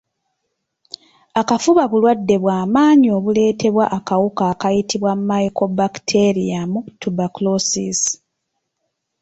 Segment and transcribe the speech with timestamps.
[1.41, 7.99] Akafuba bulwadde bwa maanyi obuleetebwa akawuka akayitibwa Mycobacterium Tuberculosis.